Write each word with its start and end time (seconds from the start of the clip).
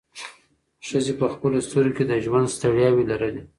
ښځې 0.87 1.13
په 1.19 1.25
خپلو 1.33 1.57
سترګو 1.67 1.95
کې 1.97 2.03
د 2.07 2.13
ژوند 2.25 2.53
ستړیاوې 2.55 3.03
لرلې. 3.11 3.41